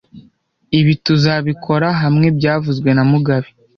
[0.79, 3.49] Ibi tuzabikora hamwe byavuzwe na mugabe